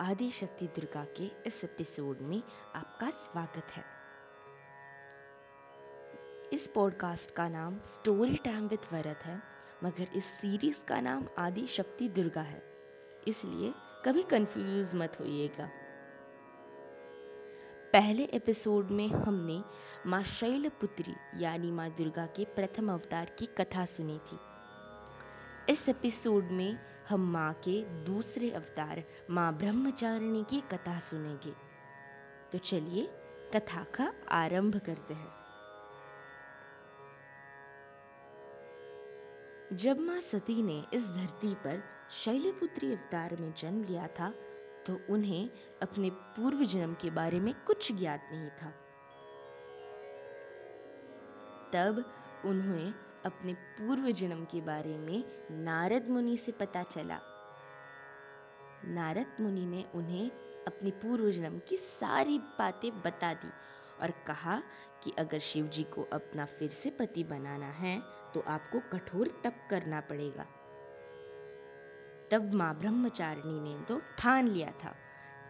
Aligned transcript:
आदि 0.00 0.30
शक्ति 0.30 0.66
दुर्गा 0.66 1.04
के 1.16 1.24
इस 1.46 1.64
एपिसोड 1.64 2.18
में 2.20 2.42
आपका 2.74 3.10
स्वागत 3.10 3.66
है। 3.70 3.84
इस 6.52 6.66
पॉडकास्ट 6.66 7.30
का 7.30 7.48
नाम 7.48 7.78
स्टोरी 7.84 8.36
टाइम 8.36 8.66
विद 8.68 8.86
वरद 8.92 9.22
है, 9.24 9.36
मगर 9.84 10.08
इस 10.16 10.24
सीरीज़ 10.24 10.84
का 10.84 11.00
नाम 11.00 11.26
आदि 11.38 11.66
शक्ति 11.66 12.08
दुर्गा 12.08 12.40
है, 12.40 12.62
इसलिए 13.28 13.72
कभी 14.04 14.22
कंफ्यूज 14.22 14.94
मत 14.94 15.16
होइएगा। 15.20 15.70
पहले 17.92 18.24
एपिसोड 18.24 18.90
में 18.90 19.08
हमने 19.08 19.62
माँ 20.10 20.22
शैलपुत्री 20.22 21.14
यानी 21.36 21.70
माँ 21.70 21.90
दुर्गा 21.90 22.26
के 22.26 22.44
प्रथम 22.44 22.92
अवतार 22.92 23.30
की 23.38 23.46
कथा 23.46 23.84
सुनी 23.84 24.18
थी। 24.18 24.38
इस 25.72 25.88
एपिसोड 25.88 26.44
में 26.44 26.93
हम 27.08 27.20
माँ 27.32 27.52
के 27.54 27.82
दूसरे 28.04 28.50
अवतार 28.50 29.02
माँ 29.30 29.52
ब्रह्मचारिणी 29.54 30.42
की 30.50 30.60
कथा 30.60 30.98
सुनेंगे। 31.00 31.52
तो 32.52 32.58
चलिए 32.58 33.06
कथा 33.54 33.82
का 33.94 34.12
आरंभ 34.32 34.76
करते 34.76 35.14
हैं। 35.14 35.32
जब 39.76 39.98
माँ 39.98 40.20
सती 40.20 40.62
ने 40.62 40.82
इस 40.92 41.10
धरती 41.10 41.54
पर 41.54 41.82
शैलपुत्री 42.14 42.92
अवतार 42.92 43.36
में 43.36 43.52
जन्म 43.56 43.84
लिया 43.84 44.06
था 44.18 44.30
तो 44.86 44.98
उन्हें 45.10 45.50
अपने 45.82 46.10
पूर्व 46.10 46.64
जन्म 46.64 46.94
के 46.94 47.10
बारे 47.10 47.40
में 47.40 47.54
कुछ 47.66 47.92
ज्ञात 47.92 48.28
नहीं 48.32 48.48
था। 48.62 48.70
तब 51.74 52.04
उन्हें 52.44 52.92
अपने 53.24 53.52
पूर्व 53.78 54.10
जन्म 54.12 54.44
के 54.44 54.60
बारे 54.60 54.96
में 54.98 55.24
नारद 55.64 56.08
मुनि 56.08 56.36
से 56.36 56.52
पता 56.52 56.82
चला। 56.82 57.18
नारद 58.86 59.36
मुनि 59.40 59.66
ने 59.66 59.84
उन्हें 59.94 60.30
अपनी 60.66 60.90
पूर्व 61.02 61.30
जन्म 61.30 61.58
की 61.68 61.76
सारी 61.76 62.38
बातें 62.58 62.90
बता 63.02 63.32
दी 63.34 63.50
और 64.02 64.10
कहा 64.26 64.62
कि 65.04 65.12
अगर 65.18 65.38
शिव 65.38 65.66
जी 65.66 65.82
को 65.84 66.02
अपना 66.12 66.44
फिर 66.48 66.70
से 66.70 66.90
पति 66.90 67.24
बनाना 67.24 67.70
है 67.72 67.98
तो 68.34 68.44
आपको 68.48 68.80
कठोर 68.92 69.28
तप 69.44 69.66
करना 69.70 70.00
पड़ेगा। 70.00 70.46
तब 72.30 72.54
माँ 72.54 72.74
ब्रह्मचारिणी 72.74 73.60
ने 73.60 73.76
तो 73.84 74.00
ठान 74.18 74.48
लिया 74.48 74.70
था 74.84 74.94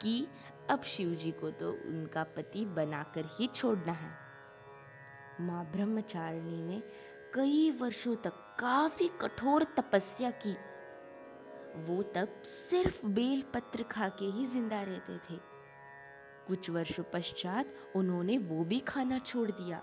कि 0.02 0.26
अब 0.70 0.82
शिव 0.86 1.14
जी 1.14 1.30
को 1.32 1.50
तो 1.50 1.70
उनका 1.70 2.22
पति 2.36 2.64
बनाकर 2.66 3.24
ही 3.30 3.46
छोड़ना 3.46 3.92
है। 3.92 4.10
माँ 5.40 5.64
ब्रह्मचारिणी 5.72 6.60
ने 6.62 6.82
कई 7.34 7.70
वर्षों 7.70 8.14
तक 8.16 8.32
काफ़ी 8.58 9.08
कठोर 9.20 9.64
तपस्या 9.76 10.30
की। 10.44 10.52
वो 11.86 12.02
तब 12.14 12.42
सिर्फ़ 12.44 13.06
बेल 13.06 13.42
पत्र 13.54 13.82
खा 13.82 14.08
के 14.08 14.24
ही 14.24 14.44
ज़िंदा 14.46 14.82
रहते 14.82 15.16
थे। 15.18 15.38
कुछ 16.46 16.70
वर्षों 16.70 17.04
पश्चात 17.04 17.74
उन्होंने 17.96 18.38
वो 18.38 18.64
भी 18.64 18.80
खाना 18.80 19.18
छोड़ 19.18 19.50
दिया 19.50 19.82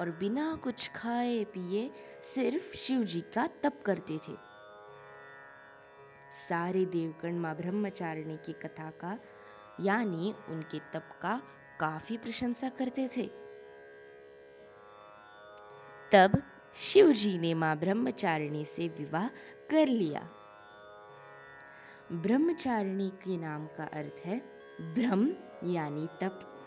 और 0.00 0.10
बिना 0.10 0.54
कुछ 0.54 0.88
खाए 0.96 1.44
पिए 1.44 1.90
सिर्फ़ 2.24 2.74
शिव 2.76 3.04
जी 3.04 3.20
का 3.34 3.46
तप 3.62 3.82
करते 3.86 4.18
थे। 4.18 4.36
सारे 6.38 6.84
देवगण 6.86 7.38
माँ 7.38 7.54
ब्रह्मचारिणी 7.56 8.36
की 8.36 8.52
कथा 8.62 8.90
का, 9.00 9.18
यानी 9.80 10.34
उनके 10.48 10.78
तप 10.92 11.18
का 11.22 11.40
काफ़ी 11.80 12.16
प्रशंसा 12.16 12.68
करते 12.68 13.08
थे। 13.16 13.26
तब 16.12 16.42
शिव 16.74 17.12
जी 17.12 17.38
ने 17.38 17.54
माँ 17.54 17.76
ब्रह्मचारिणी 17.76 18.64
से 18.64 18.88
विवाह 18.88 19.28
कर 19.70 19.86
लिया। 19.86 20.28
ब्रह्मचारिणी 22.12 23.10
के 23.10 23.36
नाम 23.36 23.66
का 23.66 23.84
अर्थ 23.84 24.26
है 24.26 24.58
ब्रह्म 24.80 25.36
यानी 25.64 26.06
तप, 26.06 26.64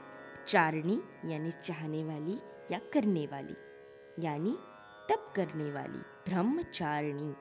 चारिणी, 0.47 1.02
यानी 1.25 1.52
चाहने 1.52 2.03
वाली 2.03 2.39
या 2.71 2.80
करने 2.93 3.27
वाली, 3.27 3.55
यानी 4.25 4.58
तप 5.09 5.33
करने 5.36 5.71
वाली, 5.71 5.98
ब्रह्मचारिणी। 5.98 7.33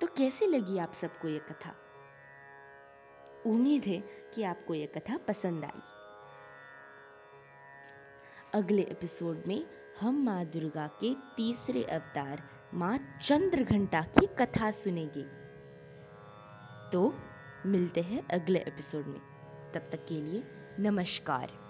तो 0.00 0.06
कैसे 0.06 0.46
लगी 0.46 0.78
आप 0.78 0.92
सबको 0.92 1.28
ये 1.28 1.38
कथा? 1.38 1.76
उम्मीद 3.46 3.84
है 3.84 4.00
कि 4.34 4.42
आपको 4.42 4.74
ये 4.74 4.86
कथा 4.86 5.16
पसंद 5.16 5.64
आई। 5.64 5.80
अगले 8.54 8.82
एपिसोड 8.82 9.42
में 9.46 9.83
हम 10.00 10.24
माँ 10.24 10.44
दुर्गा 10.44 10.86
के 10.86 11.14
तीसरे 11.14 11.84
अवतार, 11.84 12.42
माँ 12.74 12.98
चंद्र 12.98 13.62
घंटा 13.62 14.02
की 14.02 14.26
कथा 14.26 14.70
सुनेंगे। 14.70 15.22
तो 16.90 17.14
मिलते 17.66 18.00
हैं 18.02 18.28
अगले 18.28 18.58
एपिसोड 18.58 19.06
में। 19.06 19.20
तब 19.74 19.88
तक 19.92 20.06
के 20.08 20.20
लिए 20.20 20.44
नमस्कार। 20.78 21.63